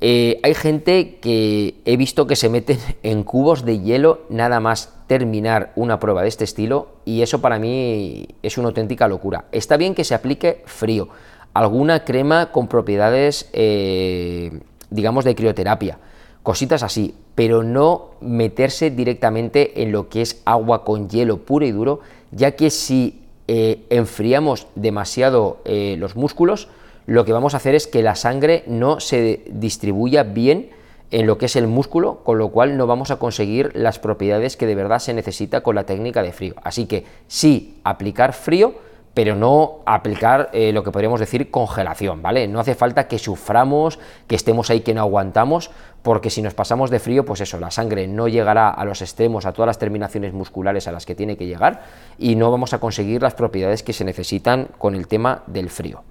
Eh, 0.00 0.40
hay 0.42 0.54
gente 0.54 1.18
que 1.20 1.76
he 1.84 1.96
visto 1.96 2.26
que 2.26 2.36
se 2.36 2.48
meten 2.48 2.78
en 3.02 3.22
cubos 3.22 3.64
de 3.64 3.80
hielo 3.80 4.22
nada 4.28 4.60
más 4.60 4.92
terminar 5.06 5.72
una 5.76 6.00
prueba 6.00 6.22
de 6.22 6.28
este 6.28 6.44
estilo 6.44 6.88
y 7.04 7.22
eso 7.22 7.40
para 7.40 7.58
mí 7.58 8.28
es 8.42 8.58
una 8.58 8.68
auténtica 8.68 9.08
locura. 9.08 9.44
Está 9.52 9.76
bien 9.76 9.94
que 9.94 10.04
se 10.04 10.14
aplique 10.14 10.62
frío, 10.66 11.08
alguna 11.52 12.04
crema 12.04 12.52
con 12.52 12.68
propiedades, 12.68 13.48
eh, 13.52 14.60
digamos, 14.90 15.24
de 15.24 15.34
crioterapia, 15.34 15.98
cositas 16.42 16.82
así, 16.82 17.14
pero 17.34 17.62
no 17.62 18.10
meterse 18.20 18.90
directamente 18.90 19.82
en 19.82 19.92
lo 19.92 20.08
que 20.08 20.22
es 20.22 20.42
agua 20.44 20.84
con 20.84 21.08
hielo 21.08 21.38
puro 21.38 21.66
y 21.66 21.72
duro, 21.72 22.00
ya 22.30 22.52
que 22.52 22.70
si 22.70 23.22
eh, 23.46 23.84
enfriamos 23.90 24.66
demasiado 24.74 25.58
los 25.64 26.16
músculos, 26.16 26.68
lo 27.06 27.24
que 27.24 27.32
vamos 27.32 27.54
a 27.54 27.58
hacer 27.58 27.74
es 27.74 27.86
que 27.86 28.02
la 28.02 28.14
sangre 28.14 28.64
no 28.66 29.00
se 29.00 29.42
distribuya 29.46 30.22
bien 30.22 30.70
en 31.10 31.26
lo 31.26 31.38
que 31.38 31.46
es 31.46 31.56
el 31.56 31.66
músculo, 31.66 32.24
con 32.24 32.38
lo 32.38 32.48
cual 32.48 32.76
no 32.76 32.86
vamos 32.86 33.10
a 33.10 33.16
conseguir 33.16 33.70
las 33.74 33.98
propiedades 33.98 34.56
que 34.56 34.66
de 34.66 34.74
verdad 34.74 34.98
se 34.98 35.14
necesita 35.14 35.60
con 35.60 35.74
la 35.74 35.84
técnica 35.84 36.22
de 36.22 36.32
frío. 36.32 36.54
Así 36.62 36.86
que 36.86 37.04
sí, 37.28 37.78
aplicar 37.84 38.32
frío, 38.32 38.74
pero 39.14 39.36
no 39.36 39.82
aplicar 39.86 40.50
eh, 40.52 40.72
lo 40.72 40.82
que 40.82 40.90
podríamos 40.90 41.20
decir 41.20 41.50
congelación, 41.50 42.20
¿vale? 42.20 42.48
No 42.48 42.58
hace 42.58 42.74
falta 42.74 43.06
que 43.06 43.20
suframos, 43.20 44.00
que 44.26 44.34
estemos 44.34 44.70
ahí 44.70 44.80
que 44.80 44.92
no 44.92 45.02
aguantamos, 45.02 45.70
porque 46.02 46.30
si 46.30 46.42
nos 46.42 46.54
pasamos 46.54 46.90
de 46.90 46.98
frío, 46.98 47.24
pues 47.24 47.40
eso, 47.40 47.60
la 47.60 47.70
sangre 47.70 48.08
no 48.08 48.26
llegará 48.26 48.70
a 48.70 48.84
los 48.84 49.00
extremos, 49.00 49.46
a 49.46 49.52
todas 49.52 49.68
las 49.68 49.78
terminaciones 49.78 50.32
musculares 50.32 50.88
a 50.88 50.92
las 50.92 51.06
que 51.06 51.14
tiene 51.14 51.36
que 51.36 51.46
llegar, 51.46 51.82
y 52.18 52.34
no 52.34 52.50
vamos 52.50 52.74
a 52.74 52.80
conseguir 52.80 53.22
las 53.22 53.34
propiedades 53.34 53.84
que 53.84 53.92
se 53.92 54.04
necesitan 54.04 54.68
con 54.78 54.96
el 54.96 55.06
tema 55.06 55.44
del 55.46 55.70
frío. 55.70 56.02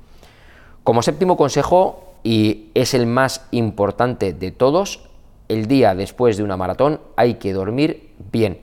Como 0.84 1.02
séptimo 1.02 1.38
consejo, 1.38 2.14
y 2.24 2.70
es 2.74 2.94
el 2.94 3.06
más 3.06 3.46
importante 3.52 4.34
de 4.34 4.52
todos, 4.52 5.08
el 5.48 5.68
día 5.68 5.96
después 5.96 6.36
de 6.36 6.44
una 6.44 6.58
maratón 6.58 7.00
hay 7.16 7.36
que 7.36 7.54
dormir 7.54 8.10
bien. 8.32 8.60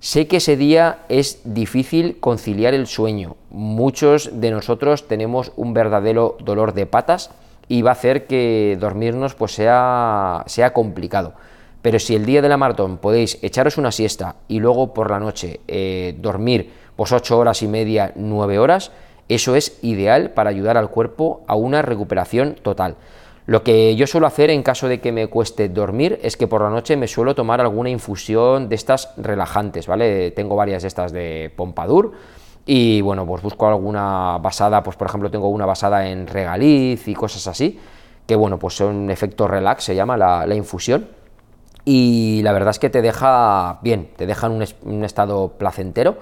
Sé 0.00 0.26
que 0.26 0.38
ese 0.38 0.56
día 0.56 1.00
es 1.10 1.42
difícil 1.44 2.18
conciliar 2.20 2.72
el 2.72 2.86
sueño. 2.86 3.36
Muchos 3.50 4.40
de 4.40 4.50
nosotros 4.50 5.06
tenemos 5.06 5.52
un 5.56 5.74
verdadero 5.74 6.38
dolor 6.42 6.72
de 6.72 6.86
patas 6.86 7.30
y 7.68 7.82
va 7.82 7.90
a 7.90 7.92
hacer 7.92 8.26
que 8.26 8.78
dormirnos 8.80 9.34
pues 9.34 9.52
sea, 9.52 10.44
sea 10.46 10.72
complicado. 10.72 11.34
Pero 11.82 11.98
si 11.98 12.14
el 12.14 12.24
día 12.24 12.40
de 12.40 12.48
la 12.48 12.56
maratón 12.56 12.96
podéis 12.96 13.38
echaros 13.42 13.76
una 13.76 13.92
siesta 13.92 14.36
y 14.48 14.60
luego 14.60 14.94
por 14.94 15.10
la 15.10 15.20
noche 15.20 15.60
eh, 15.68 16.14
dormir 16.18 16.72
pues 16.96 17.12
8 17.12 17.38
horas 17.38 17.62
y 17.62 17.68
media, 17.68 18.12
9 18.14 18.58
horas, 18.58 18.92
eso 19.30 19.54
es 19.54 19.78
ideal 19.82 20.30
para 20.32 20.50
ayudar 20.50 20.76
al 20.76 20.90
cuerpo 20.90 21.42
a 21.46 21.54
una 21.54 21.82
recuperación 21.82 22.56
total. 22.62 22.96
Lo 23.46 23.62
que 23.62 23.94
yo 23.96 24.06
suelo 24.06 24.26
hacer 24.26 24.50
en 24.50 24.62
caso 24.62 24.88
de 24.88 25.00
que 25.00 25.12
me 25.12 25.28
cueste 25.28 25.68
dormir 25.68 26.18
es 26.22 26.36
que 26.36 26.46
por 26.46 26.62
la 26.62 26.70
noche 26.70 26.96
me 26.96 27.06
suelo 27.06 27.34
tomar 27.34 27.60
alguna 27.60 27.90
infusión 27.90 28.68
de 28.68 28.74
estas 28.74 29.12
relajantes, 29.16 29.86
¿vale? 29.86 30.32
Tengo 30.32 30.56
varias 30.56 30.82
de 30.82 30.88
estas 30.88 31.12
de 31.12 31.52
Pompadour 31.56 32.12
y 32.66 33.00
bueno, 33.00 33.24
pues 33.24 33.42
busco 33.42 33.68
alguna 33.68 34.38
basada, 34.38 34.82
pues 34.82 34.96
por 34.96 35.08
ejemplo 35.08 35.30
tengo 35.30 35.48
una 35.48 35.64
basada 35.64 36.08
en 36.08 36.26
regaliz 36.26 37.06
y 37.08 37.14
cosas 37.14 37.46
así, 37.46 37.78
que 38.26 38.36
bueno, 38.36 38.58
pues 38.58 38.74
son 38.74 39.10
efecto 39.10 39.48
relax, 39.48 39.84
se 39.84 39.94
llama 39.94 40.16
la, 40.16 40.54
infusión 40.54 41.08
y 41.84 42.40
la 42.42 42.52
verdad 42.52 42.70
es 42.70 42.78
que 42.78 42.90
te 42.90 43.00
deja 43.00 43.78
bien, 43.82 44.10
te 44.16 44.26
deja 44.26 44.48
en 44.48 44.64
un 44.84 45.04
estado 45.04 45.52
placentero 45.56 46.18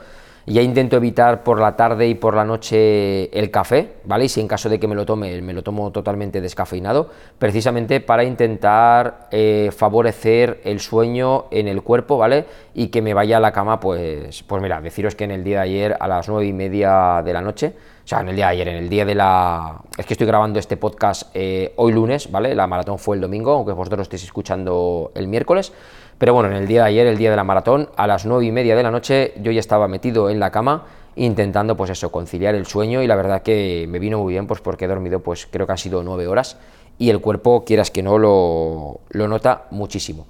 ya 0.53 0.63
intento 0.63 0.97
evitar 0.97 1.43
por 1.43 1.61
la 1.61 1.77
tarde 1.77 2.09
y 2.09 2.15
por 2.15 2.35
la 2.35 2.45
noche 2.45 3.37
el 3.39 3.51
café, 3.51 3.95
¿vale? 4.05 4.27
Y 4.27 4.29
si 4.29 4.41
en 4.41 4.49
caso 4.49 4.69
de 4.69 4.79
que 4.81 4.89
me 4.89 4.95
lo 4.95 5.05
tome, 5.05 5.41
me 5.43 5.53
lo 5.53 5.63
tomo 5.63 5.91
totalmente 5.91 6.41
descafeinado, 6.41 7.11
precisamente 7.39 8.01
para 8.01 8.25
intentar 8.25 9.29
eh, 9.31 9.71
favorecer 9.77 10.61
el 10.65 10.81
sueño 10.81 11.47
en 11.51 11.69
el 11.69 11.83
cuerpo, 11.83 12.19
¿vale? 12.19 12.47
Y 12.75 12.89
que 12.89 13.03
me 13.03 13.15
vaya 13.15 13.39
a 13.39 13.41
la 13.41 13.53
cama, 13.53 13.81
pues, 13.81 14.43
pues 14.43 14.63
mira, 14.63 14.81
deciros 14.81 15.15
que 15.15 15.25
en 15.25 15.33
el 15.33 15.45
día 15.45 15.59
de 15.59 15.65
ayer 15.65 15.97
a 15.99 16.09
las 16.09 16.29
nueve 16.29 16.47
y 16.47 16.53
media 16.53 17.23
de 17.25 17.33
la 17.33 17.41
noche, 17.41 17.75
o 18.05 18.09
sea, 18.09 18.23
en 18.23 18.31
el 18.31 18.37
día 18.37 18.47
de 18.47 18.53
ayer, 18.53 18.69
en 18.69 18.77
el 18.77 18.89
día 18.89 19.05
de 19.05 19.15
la... 19.15 19.83
Es 19.99 20.07
que 20.07 20.15
estoy 20.15 20.27
grabando 20.27 20.59
este 20.59 20.79
podcast 20.79 21.31
eh, 21.35 21.75
hoy 21.77 21.93
lunes, 21.93 22.31
¿vale? 22.31 22.55
La 22.55 22.67
maratón 22.67 22.99
fue 22.99 23.17
el 23.17 23.21
domingo, 23.21 23.53
aunque 23.53 23.73
vosotros 23.73 24.03
estéis 24.03 24.25
escuchando 24.25 25.13
el 25.15 25.29
miércoles. 25.29 25.75
Pero 26.19 26.35
bueno, 26.35 26.51
en 26.51 26.57
el 26.57 26.67
día 26.67 26.83
de 26.83 26.89
ayer, 26.89 27.07
el 27.07 27.17
día 27.17 27.31
de 27.31 27.37
la 27.37 27.45
maratón, 27.45 27.91
a 27.97 28.07
las 28.07 28.27
nueve 28.27 28.45
y 28.45 28.53
media 28.53 28.77
de 28.77 28.83
la 28.83 28.91
noche, 28.91 29.35
yo 29.41 29.53
ya 29.53 29.61
estaba 29.61 29.89
metido 29.89 30.31
en 30.31 30.41
la 30.41 30.51
cama 30.51 30.87
intentando 31.15 31.77
pues 31.77 31.91
eso, 31.91 32.13
conciliar 32.13 32.55
el 32.55 32.67
sueño 32.67 33.03
y 33.03 33.07
la 33.07 33.17
verdad 33.17 33.43
que 33.43 33.87
me 33.89 33.99
vino 33.99 34.19
muy 34.19 34.33
bien 34.33 34.47
pues 34.47 34.61
porque 34.61 34.85
he 34.85 34.89
dormido 34.89 35.21
pues 35.21 35.49
creo 35.51 35.67
que 35.67 35.73
han 35.73 35.79
sido 35.79 36.03
nueve 36.03 36.29
horas 36.29 36.57
y 36.99 37.11
el 37.11 37.21
cuerpo, 37.21 37.65
quieras 37.65 37.91
que 37.91 38.03
no, 38.03 38.19
lo, 38.19 39.01
lo 39.11 39.29
nota 39.29 39.67
muchísimo. 39.71 40.27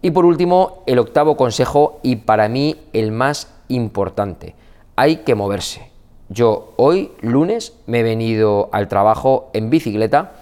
Y 0.00 0.10
por 0.10 0.24
último, 0.24 0.82
el 0.86 0.98
octavo 0.98 1.36
consejo 1.36 1.98
y 2.02 2.16
para 2.16 2.48
mí 2.48 2.76
el 2.92 3.10
más 3.10 3.52
importante, 3.68 4.54
hay 4.96 5.18
que 5.18 5.34
moverse. 5.34 5.90
Yo 6.28 6.72
hoy, 6.76 7.12
lunes, 7.20 7.74
me 7.86 8.00
he 8.00 8.02
venido 8.02 8.68
al 8.72 8.86
trabajo 8.88 9.50
en 9.52 9.70
bicicleta, 9.70 10.32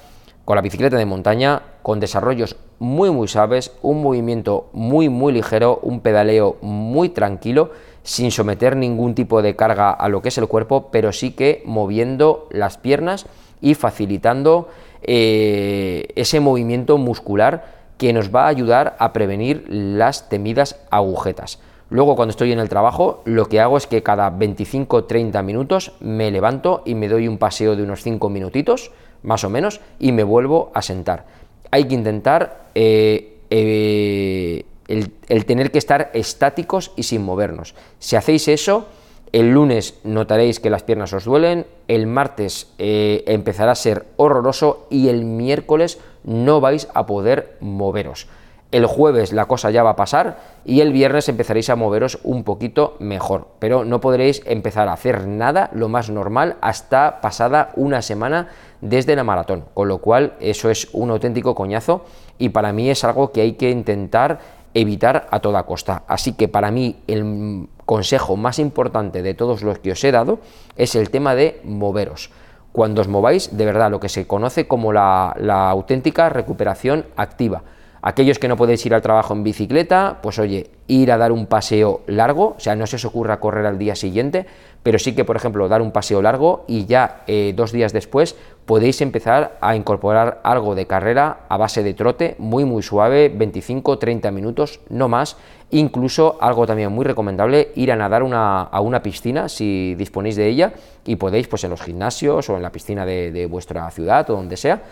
con 0.44 0.56
la 0.56 0.62
bicicleta 0.62 0.96
de 0.96 1.06
montaña, 1.06 1.62
con 1.82 2.00
desarrollos 2.00 2.56
muy 2.78 3.10
muy 3.10 3.28
suaves, 3.28 3.72
un 3.82 4.02
movimiento 4.02 4.68
muy 4.72 5.08
muy 5.08 5.32
ligero, 5.32 5.78
un 5.82 6.00
pedaleo 6.00 6.56
muy 6.62 7.10
tranquilo, 7.10 7.70
sin 8.02 8.30
someter 8.30 8.76
ningún 8.76 9.14
tipo 9.14 9.42
de 9.42 9.54
carga 9.54 9.90
a 9.90 10.08
lo 10.08 10.22
que 10.22 10.28
es 10.28 10.38
el 10.38 10.48
cuerpo, 10.48 10.88
pero 10.90 11.12
sí 11.12 11.32
que 11.32 11.62
moviendo 11.64 12.48
las 12.50 12.78
piernas 12.78 13.26
y 13.60 13.74
facilitando 13.74 14.68
eh, 15.02 16.08
ese 16.16 16.40
movimiento 16.40 16.98
muscular 16.98 17.82
que 17.98 18.12
nos 18.12 18.34
va 18.34 18.44
a 18.44 18.48
ayudar 18.48 18.96
a 18.98 19.12
prevenir 19.12 19.64
las 19.68 20.28
temidas 20.28 20.80
agujetas. 20.90 21.60
Luego 21.88 22.16
cuando 22.16 22.30
estoy 22.30 22.52
en 22.52 22.58
el 22.58 22.68
trabajo 22.68 23.22
lo 23.26 23.48
que 23.48 23.60
hago 23.60 23.76
es 23.76 23.86
que 23.86 24.02
cada 24.02 24.32
25-30 24.32 25.42
minutos 25.44 25.92
me 26.00 26.30
levanto 26.30 26.82
y 26.84 26.94
me 26.94 27.08
doy 27.08 27.28
un 27.28 27.38
paseo 27.38 27.76
de 27.76 27.82
unos 27.82 28.02
5 28.02 28.28
minutitos 28.28 28.90
más 29.22 29.44
o 29.44 29.50
menos, 29.50 29.80
y 29.98 30.12
me 30.12 30.24
vuelvo 30.24 30.70
a 30.74 30.82
sentar. 30.82 31.24
Hay 31.72 31.86
que 31.86 31.94
intentar 31.94 32.66
eh, 32.74 33.38
eh, 33.50 34.64
el, 34.88 35.44
tener 35.46 35.70
que 35.70 35.78
estar 35.78 36.10
estáticos 36.12 36.92
y 36.96 37.04
sin 37.04 37.22
movernos. 37.22 37.74
Si 37.98 38.14
hacéis 38.14 38.46
eso, 38.48 38.86
el 39.32 39.52
lunes 39.52 39.98
notaréis 40.04 40.60
que 40.60 40.68
las 40.68 40.82
piernas 40.82 41.14
os 41.14 41.24
duelen, 41.24 41.66
el 41.88 42.06
martes 42.06 42.70
eh, 42.78 43.24
empezará 43.26 43.72
a 43.72 43.74
ser 43.74 44.04
horroroso 44.16 44.86
y 44.90 45.08
el 45.08 45.24
miércoles 45.24 45.98
no 46.24 46.60
vais 46.60 46.88
a 46.92 47.06
poder 47.06 47.56
moveros. 47.60 48.28
El 48.70 48.86
jueves 48.86 49.32
la 49.32 49.46
cosa 49.46 49.70
ya 49.70 49.82
va 49.82 49.90
a 49.90 49.96
pasar 49.96 50.38
y 50.64 50.80
el 50.80 50.92
viernes 50.92 51.28
empezaréis 51.28 51.68
a 51.70 51.76
moveros 51.76 52.18
un 52.22 52.44
poquito 52.44 52.96
mejor, 53.00 53.48
pero 53.58 53.84
no 53.84 54.00
podréis 54.00 54.42
empezar 54.46 54.88
a 54.88 54.94
hacer 54.94 55.26
nada 55.26 55.70
lo 55.74 55.88
más 55.90 56.10
normal 56.10 56.56
hasta 56.62 57.20
pasada 57.20 57.72
una 57.76 58.00
semana 58.00 58.48
desde 58.82 59.16
la 59.16 59.24
maratón, 59.24 59.64
con 59.72 59.88
lo 59.88 59.98
cual 59.98 60.34
eso 60.40 60.68
es 60.68 60.88
un 60.92 61.10
auténtico 61.10 61.54
coñazo 61.54 62.04
y 62.38 62.50
para 62.50 62.72
mí 62.72 62.90
es 62.90 63.04
algo 63.04 63.30
que 63.32 63.40
hay 63.40 63.52
que 63.52 63.70
intentar 63.70 64.40
evitar 64.74 65.28
a 65.30 65.40
toda 65.40 65.62
costa. 65.62 66.02
Así 66.08 66.32
que 66.32 66.48
para 66.48 66.70
mí 66.70 66.98
el 67.06 67.68
consejo 67.86 68.36
más 68.36 68.58
importante 68.58 69.22
de 69.22 69.34
todos 69.34 69.62
los 69.62 69.78
que 69.78 69.92
os 69.92 70.02
he 70.04 70.10
dado 70.10 70.40
es 70.76 70.96
el 70.96 71.10
tema 71.10 71.34
de 71.34 71.60
moveros. 71.64 72.30
Cuando 72.72 73.02
os 73.02 73.08
mováis, 73.08 73.56
de 73.56 73.64
verdad, 73.64 73.90
lo 73.90 74.00
que 74.00 74.08
se 74.08 74.26
conoce 74.26 74.66
como 74.66 74.92
la, 74.92 75.30
auténtica 75.70 76.28
recuperación 76.28 77.06
activa 77.16 77.62
Aquellos 78.04 78.40
que 78.40 78.48
no 78.48 78.56
podéis 78.56 78.84
ir 78.84 78.94
al 78.94 79.00
trabajo 79.00 79.32
en 79.32 79.44
bicicleta, 79.44 80.18
pues 80.20 80.40
oye, 80.40 80.70
ir 80.88 81.12
a 81.12 81.18
dar 81.18 81.30
un 81.30 81.46
paseo 81.46 82.00
largo, 82.08 82.56
o 82.56 82.60
sea, 82.60 82.74
no 82.74 82.84
se 82.88 82.96
os 82.96 83.04
ocurra 83.04 83.38
correr 83.38 83.64
al 83.64 83.78
día 83.78 83.94
siguiente, 83.94 84.44
pero 84.82 84.98
sí 84.98 85.14
que, 85.14 85.24
por 85.24 85.36
ejemplo, 85.36 85.68
dar 85.68 85.82
un 85.82 85.92
paseo 85.92 86.20
largo 86.20 86.64
y 86.66 86.86
ya 86.86 87.22
eh, 87.28 87.52
dos 87.54 87.70
días 87.70 87.92
después 87.92 88.34
podéis 88.66 89.00
empezar 89.02 89.56
a 89.60 89.76
incorporar 89.76 90.40
algo 90.42 90.74
de 90.74 90.88
carrera 90.88 91.42
a 91.48 91.56
base 91.56 91.84
de 91.84 91.94
trote, 91.94 92.34
muy 92.38 92.64
muy 92.64 92.82
suave, 92.82 93.32
25-30 93.32 94.32
minutos, 94.32 94.80
no 94.88 95.08
más. 95.08 95.36
Incluso 95.70 96.38
algo 96.40 96.66
también 96.66 96.90
muy 96.90 97.04
recomendable, 97.04 97.70
ir 97.76 97.92
a 97.92 97.96
nadar 97.96 98.24
a 98.32 98.80
una 98.80 99.02
piscina 99.02 99.48
si 99.48 99.94
disponéis 99.94 100.34
de 100.34 100.48
ella 100.48 100.72
y 101.06 101.16
podéis 101.16 101.46
pues 101.46 101.62
en 101.62 101.70
los 101.70 101.80
gimnasios 101.80 102.50
o 102.50 102.56
en 102.56 102.62
la 102.62 102.72
piscina 102.72 103.06
de 103.06 103.46
vuestra 103.48 103.88
ciudad 103.92 104.28
o 104.28 104.34
donde 104.34 104.56
sea 104.56 104.82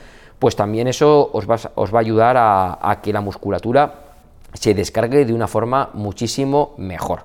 pues 0.40 0.56
también 0.56 0.88
eso 0.88 1.30
os 1.32 1.49
va, 1.49 1.56
a 1.56 1.99
ayudar 2.00 2.37
a, 2.38 2.99
que 3.02 3.12
la 3.12 3.20
musculatura 3.20 3.94
se 4.54 4.75
descargue 4.75 5.26
de 5.26 5.35
una 5.35 5.47
forma 5.47 5.90
muchísimo 5.92 6.75
mejor. 6.78 7.25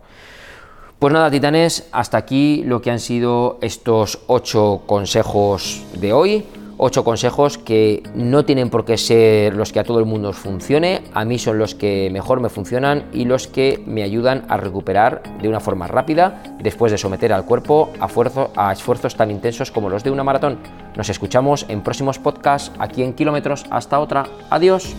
Pues 0.99 1.13
nada, 1.13 1.31
titanes, 1.31 1.87
hasta 1.93 2.17
aquí 2.17 2.63
lo 2.65 2.81
que 2.81 2.91
han 2.91 2.99
sido 2.99 3.57
estos 3.61 4.19
ocho 4.27 4.81
consejos 4.85 5.83
de 5.93 6.11
hoy. 6.11 6.45
Ocho 6.77 7.05
consejos 7.05 7.57
que 7.57 8.03
no 8.15 8.43
tienen 8.43 8.69
por 8.69 8.83
qué 8.83 8.97
ser 8.97 9.55
los 9.55 9.71
que 9.71 9.79
a 9.79 9.85
todo 9.85 9.99
el 9.99 10.05
mundo 10.05 10.29
os 10.29 10.35
funcione, 10.35 11.03
a 11.13 11.23
mí 11.23 11.39
son 11.39 11.57
los 11.57 11.73
que 11.73 12.09
mejor 12.11 12.41
me 12.41 12.49
funcionan 12.49 13.05
y 13.13 13.23
los 13.23 13.47
que 13.47 13.81
me 13.85 14.03
ayudan 14.03 14.43
a 14.49 14.57
recuperar 14.57 15.23
de 15.41 15.47
una 15.47 15.61
forma 15.61 15.87
rápida 15.87 16.43
después 16.59 16.91
de 16.91 16.97
someter 16.97 17.31
al 17.31 17.45
cuerpo 17.45 17.91
a, 17.99 18.09
a 18.57 18.73
esfuerzos 18.73 19.15
tan 19.15 19.31
intensos 19.31 19.71
como 19.71 19.89
los 19.89 20.03
de 20.03 20.11
una 20.11 20.25
maratón. 20.25 20.59
Nos 20.97 21.09
escuchamos 21.09 21.65
en 21.69 21.81
próximos 21.81 22.19
podcasts 22.19 22.71
aquí 22.77 23.03
en 23.03 23.13
Kilómetros. 23.13 23.65
Hasta 23.69 23.99
otra. 23.99 24.25
Adiós. 24.49 24.93